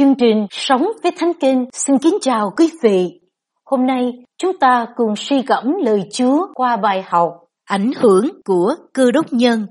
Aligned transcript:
Chương 0.00 0.14
trình 0.18 0.46
Sống 0.50 0.86
với 1.02 1.12
Thánh 1.16 1.32
Kinh 1.40 1.66
xin 1.72 1.98
kính 1.98 2.18
chào 2.20 2.52
quý 2.56 2.70
vị. 2.82 3.20
Hôm 3.64 3.86
nay 3.86 4.12
chúng 4.38 4.58
ta 4.60 4.86
cùng 4.96 5.16
suy 5.16 5.42
gẫm 5.42 5.64
lời 5.84 6.00
Chúa 6.12 6.46
qua 6.54 6.76
bài 6.76 7.02
học 7.06 7.32
Ảnh 7.64 7.90
hưởng 7.96 8.28
của 8.44 8.74
cơ 8.92 9.10
đốc 9.10 9.32
nhân. 9.32 9.66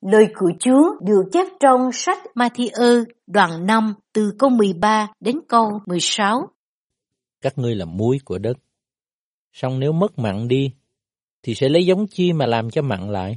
Lời 0.00 0.26
của 0.34 0.52
Chúa 0.60 0.94
được 1.00 1.22
chép 1.32 1.46
trong 1.60 1.92
sách 1.92 2.18
Matthew 2.34 3.04
đoạn 3.26 3.66
5 3.66 3.94
từ 4.12 4.32
câu 4.38 4.50
13 4.50 5.08
đến 5.20 5.36
câu 5.48 5.80
16. 5.86 6.48
Các 7.40 7.58
ngươi 7.58 7.74
là 7.74 7.84
muối 7.84 8.18
của 8.24 8.38
đất. 8.38 8.58
Song 9.52 9.80
nếu 9.80 9.92
mất 9.92 10.18
mặn 10.18 10.48
đi, 10.48 10.70
thì 11.42 11.54
sẽ 11.54 11.68
lấy 11.68 11.86
giống 11.86 12.06
chi 12.06 12.32
mà 12.32 12.46
làm 12.46 12.70
cho 12.70 12.82
mặn 12.82 13.12
lại? 13.12 13.36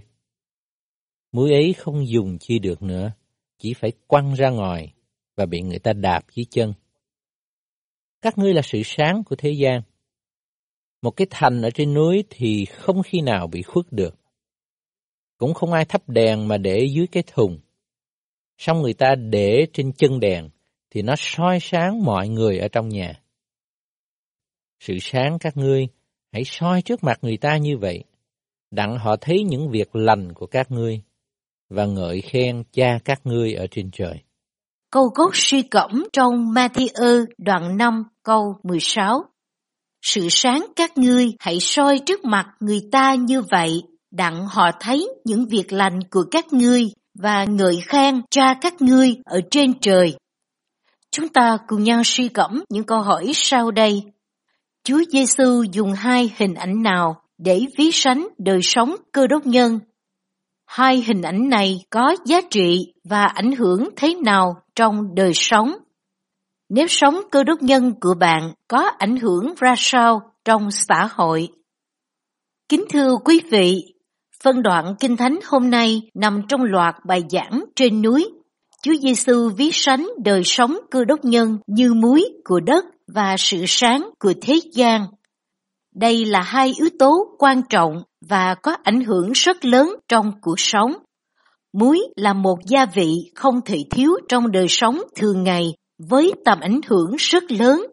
Muối 1.32 1.52
ấy 1.52 1.74
không 1.74 2.08
dùng 2.08 2.38
chi 2.40 2.60
được 2.60 2.84
nữa, 2.84 3.12
chỉ 3.58 3.74
phải 3.74 3.92
quăng 4.08 4.34
ra 4.34 4.50
ngoài 4.50 4.95
và 5.36 5.46
bị 5.46 5.62
người 5.62 5.80
ta 5.80 5.94
đạp 5.94 6.22
dưới 6.32 6.46
chân. 6.50 6.74
Các 8.22 8.38
ngươi 8.38 8.54
là 8.54 8.62
sự 8.62 8.82
sáng 8.86 9.24
của 9.24 9.36
thế 9.36 9.52
gian. 9.52 9.82
Một 11.02 11.12
cái 11.12 11.28
thành 11.30 11.62
ở 11.62 11.70
trên 11.72 11.94
núi 11.94 12.24
thì 12.30 12.66
không 12.66 13.04
khi 13.04 13.22
nào 13.22 13.48
bị 13.48 13.62
khuất 13.62 13.86
được. 13.92 14.16
Cũng 15.38 15.54
không 15.54 15.74
ai 15.74 15.86
thắp 15.86 16.10
đèn 16.10 16.48
mà 16.48 16.58
để 16.58 16.88
dưới 16.96 17.08
cái 17.08 17.24
thùng. 17.28 17.60
Xong 18.58 18.82
người 18.82 18.94
ta 18.94 19.16
để 19.16 19.68
trên 19.74 19.94
chân 19.94 20.20
đèn 20.20 20.50
thì 20.90 21.02
nó 21.02 21.14
soi 21.18 21.60
sáng 21.62 22.04
mọi 22.04 22.30
người 22.30 22.58
ở 22.58 22.68
trong 22.68 22.90
nhà. 22.90 23.22
Sự 24.80 24.98
sáng 25.02 25.38
các 25.40 25.58
ngươi 25.58 25.88
hãy 26.32 26.44
soi 26.46 26.82
trước 26.82 27.04
mặt 27.04 27.20
người 27.22 27.38
ta 27.38 27.58
như 27.58 27.78
vậy, 27.78 28.04
đặng 28.72 28.98
họ 28.98 29.16
thấy 29.22 29.44
những 29.44 29.70
việc 29.70 29.96
lành 29.96 30.34
của 30.34 30.48
các 30.48 30.72
ngươi 30.72 31.02
và 31.70 31.86
ngợi 31.86 32.22
khen 32.22 32.64
cha 32.72 33.00
các 33.06 33.22
ngươi 33.24 33.54
ở 33.54 33.68
trên 33.72 33.92
trời. 33.92 34.25
Câu 34.96 35.12
gốc 35.16 35.32
suy 35.34 35.62
cẩm 35.62 36.04
trong 36.14 36.34
Matthew 36.54 37.26
đoạn 37.38 37.78
5 37.78 38.04
câu 38.24 38.56
16. 38.64 39.26
Sự 40.02 40.28
sáng 40.30 40.66
các 40.76 40.98
ngươi 40.98 41.34
hãy 41.40 41.60
soi 41.60 42.00
trước 42.06 42.26
mặt 42.26 42.46
người 42.60 42.82
ta 42.92 43.16
như 43.16 43.42
vậy, 43.42 43.84
đặng 44.12 44.48
họ 44.48 44.72
thấy 44.80 45.08
những 45.26 45.46
việc 45.46 45.74
lành 45.74 46.00
của 46.12 46.24
các 46.32 46.54
ngươi 46.54 46.86
và 47.20 47.46
ngợi 47.46 47.80
khen 47.88 48.22
cha 48.32 48.54
các 48.62 48.82
ngươi 48.82 49.16
ở 49.26 49.42
trên 49.52 49.80
trời. 49.80 50.16
Chúng 51.12 51.30
ta 51.30 51.58
cùng 51.68 51.84
nhau 51.84 52.02
suy 52.04 52.28
cẩm 52.28 52.64
những 52.70 52.84
câu 52.84 53.02
hỏi 53.02 53.32
sau 53.34 53.72
đây. 53.72 54.04
Chúa 54.84 55.00
Giêsu 55.12 55.64
dùng 55.72 55.94
hai 55.94 56.32
hình 56.38 56.54
ảnh 56.54 56.84
nào 56.84 57.22
để 57.38 57.62
ví 57.78 57.92
sánh 57.92 58.28
đời 58.38 58.60
sống 58.62 58.96
cơ 59.12 59.28
đốc 59.28 59.46
nhân 59.46 59.80
Hai 60.66 61.02
hình 61.02 61.22
ảnh 61.22 61.50
này 61.50 61.86
có 61.90 62.16
giá 62.26 62.42
trị 62.52 62.94
và 63.04 63.24
ảnh 63.26 63.52
hưởng 63.52 63.90
thế 63.96 64.16
nào 64.16 64.56
trong 64.76 65.16
đời 65.16 65.32
sống? 65.34 65.76
Nếu 66.70 66.88
sống 66.88 67.16
cơ 67.32 67.44
đốc 67.44 67.62
nhân 67.62 67.94
của 68.02 68.14
bạn 68.20 68.54
có 68.68 68.92
ảnh 68.98 69.18
hưởng 69.18 69.54
ra 69.58 69.74
sao 69.78 70.32
trong 70.46 70.72
xã 70.72 71.10
hội? 71.12 71.50
Kính 72.70 72.86
thưa 72.90 73.16
quý 73.26 73.42
vị, 73.52 73.94
phân 74.44 74.64
đoạn 74.64 74.96
Kinh 75.00 75.18
Thánh 75.18 75.40
hôm 75.46 75.70
nay 75.70 76.02
nằm 76.14 76.42
trong 76.48 76.64
loạt 76.64 76.96
bài 77.06 77.24
giảng 77.30 77.66
trên 77.76 78.02
núi. 78.02 78.30
Chúa 78.84 78.96
Giêsu 79.02 79.50
ví 79.50 79.70
sánh 79.74 80.08
đời 80.24 80.42
sống 80.46 80.78
cơ 80.92 81.06
đốc 81.06 81.26
nhân 81.26 81.58
như 81.68 81.94
muối 81.94 82.26
của 82.44 82.60
đất 82.60 82.86
và 83.08 83.36
sự 83.38 83.64
sáng 83.68 84.10
của 84.20 84.34
thế 84.42 84.60
gian. 84.74 85.06
Đây 85.96 86.26
là 86.26 86.42
hai 86.42 86.74
yếu 86.78 86.90
tố 87.00 87.36
quan 87.40 87.62
trọng 87.70 88.04
và 88.30 88.56
có 88.56 88.78
ảnh 88.84 89.02
hưởng 89.02 89.32
rất 89.32 89.66
lớn 89.66 89.96
trong 90.08 90.32
cuộc 90.42 90.60
sống. 90.60 90.94
Muối 91.80 92.00
là 92.16 92.34
một 92.34 92.60
gia 92.68 92.86
vị 92.86 93.32
không 93.36 93.62
thể 93.66 93.78
thiếu 93.92 94.12
trong 94.30 94.52
đời 94.52 94.66
sống 94.70 95.02
thường 95.16 95.44
ngày 95.44 95.74
với 96.10 96.34
tầm 96.46 96.60
ảnh 96.60 96.80
hưởng 96.88 97.16
rất 97.18 97.52
lớn. 97.52 97.86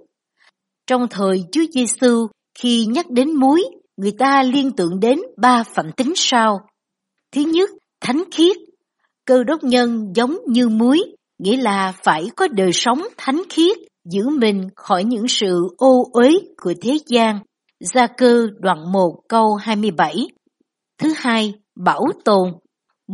Trong 0.86 1.06
thời 1.10 1.44
Chúa 1.52 1.64
Giêsu, 1.74 2.26
khi 2.58 2.86
nhắc 2.86 3.10
đến 3.10 3.34
muối, 3.34 3.64
người 3.96 4.12
ta 4.18 4.42
liên 4.42 4.70
tưởng 4.76 5.00
đến 5.00 5.18
ba 5.36 5.62
phẩm 5.62 5.92
tính 5.96 6.12
sau. 6.16 6.60
Thứ 7.32 7.40
nhất, 7.40 7.70
thánh 8.00 8.24
khiết. 8.32 8.56
Cơ 9.24 9.44
đốc 9.44 9.64
nhân 9.64 10.12
giống 10.14 10.38
như 10.46 10.68
muối, 10.68 11.02
nghĩa 11.38 11.56
là 11.56 11.92
phải 12.04 12.30
có 12.36 12.48
đời 12.48 12.70
sống 12.72 13.02
thánh 13.16 13.42
khiết, 13.50 13.76
giữ 14.04 14.28
mình 14.28 14.68
khỏi 14.76 15.04
những 15.04 15.28
sự 15.28 15.68
ô 15.76 16.04
uế 16.12 16.30
của 16.62 16.74
thế 16.82 16.98
gian 17.06 17.38
Gia 17.80 18.06
cư 18.06 18.50
đoạn 18.58 18.92
1 18.92 19.14
câu 19.28 19.54
27. 19.54 20.26
Thứ 20.98 21.12
hai, 21.16 21.54
bảo 21.76 22.04
tồn. 22.24 22.48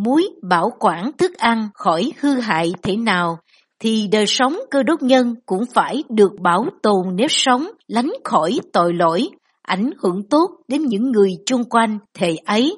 Muối 0.04 0.28
bảo 0.42 0.70
quản 0.78 1.10
thức 1.18 1.34
ăn 1.34 1.68
khỏi 1.74 2.12
hư 2.20 2.40
hại 2.40 2.72
thế 2.82 2.96
nào 2.96 3.38
thì 3.78 4.08
đời 4.12 4.26
sống 4.26 4.58
cơ 4.70 4.82
đốc 4.82 5.02
nhân 5.02 5.34
cũng 5.46 5.64
phải 5.74 6.04
được 6.08 6.32
bảo 6.40 6.66
tồn 6.82 7.16
nếp 7.16 7.30
sống 7.30 7.66
lánh 7.88 8.12
khỏi 8.24 8.60
tội 8.72 8.94
lỗi, 8.94 9.28
ảnh 9.62 9.90
hưởng 9.98 10.28
tốt 10.30 10.50
đến 10.68 10.82
những 10.82 11.12
người 11.12 11.36
chung 11.46 11.64
quanh 11.64 11.98
thể 12.14 12.36
ấy. 12.44 12.76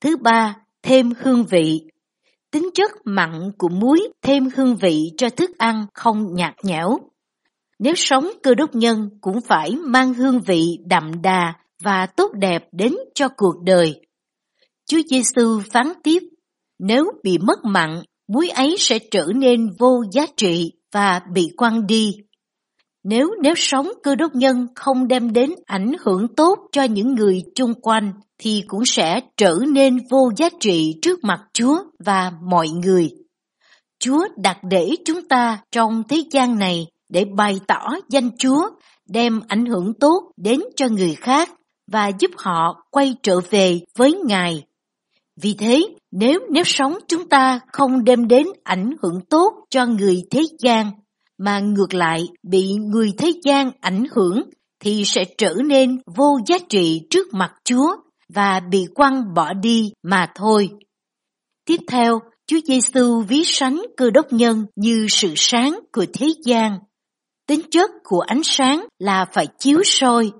Thứ 0.00 0.16
ba, 0.16 0.56
thêm 0.82 1.12
hương 1.20 1.44
vị. 1.44 1.80
Tính 2.50 2.70
chất 2.74 2.90
mặn 3.04 3.50
của 3.58 3.68
muối 3.68 4.08
thêm 4.22 4.48
hương 4.56 4.76
vị 4.76 5.10
cho 5.16 5.30
thức 5.30 5.50
ăn 5.58 5.86
không 5.94 6.34
nhạt 6.34 6.54
nhẽo. 6.62 6.98
Nếu 7.78 7.94
sống 7.96 8.30
cơ 8.42 8.54
đốc 8.54 8.74
nhân 8.74 9.08
cũng 9.20 9.40
phải 9.40 9.76
mang 9.84 10.14
hương 10.14 10.40
vị 10.40 10.78
đậm 10.86 11.22
đà 11.22 11.54
và 11.82 12.06
tốt 12.06 12.32
đẹp 12.34 12.68
đến 12.72 12.94
cho 13.14 13.28
cuộc 13.28 13.62
đời. 13.62 14.05
Chúa 14.90 15.00
Giêsu 15.10 15.60
phán 15.72 15.92
tiếp, 16.02 16.22
nếu 16.78 17.04
bị 17.22 17.38
mất 17.38 17.64
mặn, 17.64 18.02
muối 18.28 18.48
ấy 18.48 18.76
sẽ 18.78 18.98
trở 19.10 19.26
nên 19.34 19.70
vô 19.78 20.02
giá 20.12 20.26
trị 20.36 20.72
và 20.92 21.20
bị 21.32 21.50
quăng 21.56 21.86
đi. 21.86 22.12
Nếu 23.04 23.30
nếu 23.42 23.54
sống 23.56 23.88
cơ 24.02 24.14
đốc 24.14 24.34
nhân 24.34 24.66
không 24.74 25.08
đem 25.08 25.32
đến 25.32 25.50
ảnh 25.66 25.92
hưởng 26.00 26.34
tốt 26.36 26.58
cho 26.72 26.84
những 26.84 27.14
người 27.14 27.42
chung 27.54 27.74
quanh, 27.74 28.12
thì 28.38 28.62
cũng 28.66 28.84
sẽ 28.84 29.20
trở 29.36 29.58
nên 29.72 29.98
vô 30.10 30.30
giá 30.36 30.48
trị 30.60 30.94
trước 31.02 31.24
mặt 31.24 31.40
Chúa 31.52 31.78
và 31.98 32.32
mọi 32.42 32.68
người. 32.68 33.10
Chúa 33.98 34.28
đặt 34.36 34.58
để 34.70 34.90
chúng 35.04 35.28
ta 35.28 35.58
trong 35.72 36.02
thế 36.08 36.22
gian 36.30 36.58
này 36.58 36.86
để 37.08 37.24
bày 37.36 37.60
tỏ 37.66 37.88
danh 38.08 38.30
Chúa, 38.38 38.70
đem 39.08 39.40
ảnh 39.48 39.66
hưởng 39.66 39.94
tốt 40.00 40.30
đến 40.36 40.60
cho 40.76 40.88
người 40.88 41.14
khác 41.14 41.50
và 41.92 42.10
giúp 42.18 42.30
họ 42.36 42.82
quay 42.90 43.14
trở 43.22 43.40
về 43.50 43.80
với 43.96 44.20
Ngài. 44.24 44.62
Vì 45.42 45.54
thế, 45.58 45.82
nếu 46.12 46.40
nếp 46.50 46.66
sống 46.66 46.98
chúng 47.08 47.28
ta 47.28 47.60
không 47.72 48.04
đem 48.04 48.28
đến 48.28 48.46
ảnh 48.64 48.90
hưởng 49.02 49.20
tốt 49.30 49.52
cho 49.70 49.86
người 49.86 50.22
thế 50.30 50.42
gian, 50.58 50.90
mà 51.38 51.60
ngược 51.60 51.94
lại 51.94 52.28
bị 52.42 52.74
người 52.74 53.12
thế 53.18 53.32
gian 53.44 53.70
ảnh 53.80 54.04
hưởng, 54.12 54.42
thì 54.80 55.04
sẽ 55.04 55.24
trở 55.38 55.54
nên 55.64 55.98
vô 56.16 56.38
giá 56.46 56.58
trị 56.68 57.00
trước 57.10 57.34
mặt 57.34 57.52
Chúa 57.64 57.96
và 58.28 58.60
bị 58.70 58.86
quăng 58.94 59.34
bỏ 59.34 59.52
đi 59.52 59.92
mà 60.02 60.26
thôi. 60.34 60.70
Tiếp 61.64 61.80
theo, 61.88 62.20
Chúa 62.46 62.58
Giêsu 62.64 63.20
ví 63.28 63.42
sánh 63.44 63.82
cơ 63.96 64.10
đốc 64.10 64.32
nhân 64.32 64.66
như 64.76 65.06
sự 65.10 65.32
sáng 65.36 65.80
của 65.92 66.06
thế 66.12 66.28
gian. 66.44 66.78
Tính 67.46 67.60
chất 67.70 67.90
của 68.04 68.20
ánh 68.20 68.42
sáng 68.44 68.86
là 68.98 69.26
phải 69.32 69.46
chiếu 69.58 69.80
soi. 69.84 70.30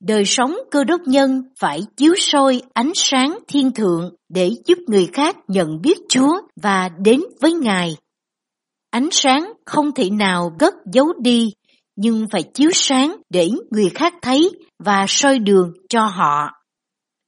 Đời 0.00 0.24
sống 0.24 0.56
cơ 0.70 0.84
đốc 0.84 1.00
nhân 1.06 1.42
phải 1.58 1.82
chiếu 1.96 2.14
soi 2.16 2.62
ánh 2.74 2.92
sáng 2.94 3.38
thiên 3.48 3.70
thượng 3.72 4.14
để 4.28 4.50
giúp 4.66 4.78
người 4.86 5.08
khác 5.12 5.36
nhận 5.48 5.80
biết 5.82 5.98
Chúa 6.08 6.40
và 6.62 6.88
đến 6.98 7.20
với 7.40 7.52
Ngài. 7.52 7.96
Ánh 8.90 9.08
sáng 9.10 9.52
không 9.66 9.92
thể 9.94 10.10
nào 10.10 10.52
gất 10.58 10.74
giấu 10.92 11.06
đi, 11.22 11.52
nhưng 11.96 12.26
phải 12.32 12.42
chiếu 12.42 12.70
sáng 12.72 13.16
để 13.30 13.50
người 13.70 13.90
khác 13.94 14.14
thấy 14.22 14.50
và 14.78 15.04
soi 15.08 15.38
đường 15.38 15.72
cho 15.88 16.06
họ. 16.06 16.50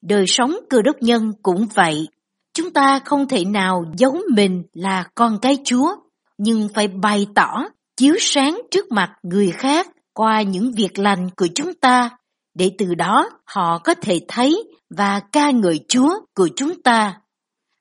Đời 0.02 0.26
sống 0.26 0.56
cơ 0.70 0.82
đốc 0.82 0.96
nhân 1.00 1.30
cũng 1.42 1.66
vậy. 1.74 2.08
Chúng 2.54 2.70
ta 2.70 3.00
không 3.04 3.28
thể 3.28 3.44
nào 3.44 3.84
giấu 3.96 4.18
mình 4.34 4.62
là 4.72 5.04
con 5.14 5.38
cái 5.42 5.58
Chúa, 5.64 5.96
nhưng 6.38 6.68
phải 6.74 6.88
bày 6.88 7.26
tỏ 7.34 7.64
chiếu 7.96 8.14
sáng 8.18 8.60
trước 8.70 8.92
mặt 8.92 9.10
người 9.22 9.50
khác 9.50 9.88
qua 10.14 10.42
những 10.42 10.72
việc 10.76 10.98
lành 10.98 11.30
của 11.36 11.46
chúng 11.54 11.74
ta, 11.74 12.10
để 12.60 12.70
từ 12.78 12.94
đó 12.94 13.30
họ 13.44 13.78
có 13.78 13.94
thể 13.94 14.20
thấy 14.28 14.64
và 14.96 15.20
ca 15.32 15.50
ngợi 15.50 15.80
Chúa 15.88 16.10
của 16.34 16.48
chúng 16.56 16.82
ta. 16.82 17.20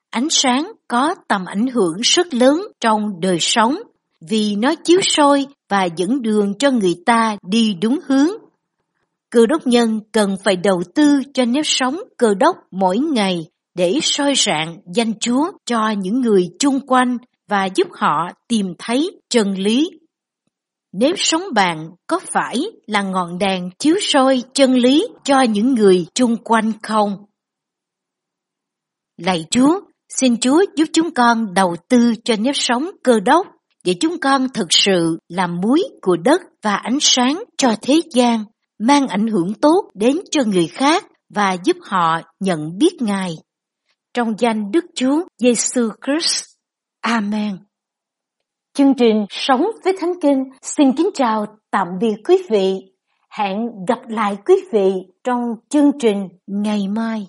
Ánh 0.10 0.28
sáng 0.30 0.72
có 0.88 1.16
tầm 1.28 1.46
ảnh 1.46 1.68
hưởng 1.68 1.98
rất 2.02 2.34
lớn 2.34 2.62
trong 2.80 3.20
đời 3.22 3.38
sống 3.40 3.78
vì 4.30 4.56
nó 4.56 4.76
chiếu 4.76 5.00
soi 5.04 5.48
và 5.70 5.84
dẫn 5.84 6.22
đường 6.22 6.54
cho 6.60 6.72
người 6.72 6.96
ta 7.06 7.38
đi 7.50 7.74
đúng 7.82 8.00
hướng. 8.08 8.30
Cơ 9.30 9.46
đốc 9.46 9.68
nhân 9.68 10.00
cần 10.12 10.36
phải 10.44 10.56
đầu 10.56 10.84
tư 10.96 11.22
cho 11.34 11.46
nếp 11.46 11.66
sống 11.66 12.00
cơ 12.18 12.34
đốc 12.34 12.56
mỗi 12.72 12.98
ngày 12.98 13.46
để 13.76 14.00
soi 14.02 14.34
rạng 14.36 14.78
danh 14.96 15.14
Chúa 15.20 15.52
cho 15.66 15.90
những 15.90 16.22
người 16.22 16.50
chung 16.60 16.80
quanh 16.88 17.18
và 17.50 17.68
giúp 17.76 17.88
họ 17.92 18.30
tìm 18.48 18.74
thấy 18.80 19.12
chân 19.30 19.54
lý 19.54 19.90
nếu 20.92 21.14
sống 21.18 21.44
bạn 21.54 21.90
có 22.08 22.20
phải 22.34 22.56
là 22.88 23.02
ngọn 23.02 23.38
đèn 23.38 23.70
chiếu 23.80 23.96
soi 24.02 24.44
chân 24.54 24.74
lý 24.74 25.08
cho 25.24 25.42
những 25.42 25.74
người 25.74 26.06
chung 26.16 26.38
quanh 26.44 26.72
không? 26.84 27.26
Lạy 29.18 29.46
Chúa, 29.52 29.80
xin 30.10 30.40
Chúa 30.40 30.66
giúp 30.76 30.86
chúng 30.94 31.14
con 31.14 31.54
đầu 31.54 31.76
tư 31.90 32.14
cho 32.24 32.36
nếp 32.40 32.56
sống 32.56 32.90
cơ 33.04 33.20
đốc 33.20 33.48
để 33.84 33.96
chúng 34.00 34.20
con 34.20 34.48
thực 34.54 34.68
sự 34.70 35.18
làm 35.28 35.62
muối 35.62 35.84
của 36.02 36.18
đất 36.18 36.42
và 36.62 36.76
ánh 36.76 36.98
sáng 37.02 37.44
cho 37.58 37.76
thế 37.82 38.02
gian, 38.12 38.46
mang 38.80 39.08
ảnh 39.08 39.28
hưởng 39.28 39.54
tốt 39.54 39.90
đến 39.94 40.20
cho 40.32 40.44
người 40.44 40.68
khác 40.68 41.06
và 41.30 41.58
giúp 41.64 41.78
họ 41.82 42.22
nhận 42.40 42.78
biết 42.78 43.02
Ngài. 43.02 43.34
Trong 44.14 44.34
danh 44.40 44.72
Đức 44.72 44.86
Chúa 44.96 45.24
Giêsu 45.38 45.90
Christ. 46.06 46.44
Amen. 47.02 47.69
Chương 48.80 48.94
trình 48.94 49.26
Sống 49.30 49.66
với 49.84 49.94
Thánh 50.00 50.14
Kinh 50.22 50.44
xin 50.62 50.92
kính 50.98 51.10
chào 51.14 51.46
tạm 51.72 51.88
biệt 52.02 52.16
quý 52.28 52.38
vị. 52.50 52.74
Hẹn 53.30 53.58
gặp 53.88 54.00
lại 54.08 54.38
quý 54.46 54.56
vị 54.72 54.92
trong 55.24 55.40
chương 55.70 55.92
trình 56.00 56.28
ngày 56.48 56.88
mai. 56.88 57.28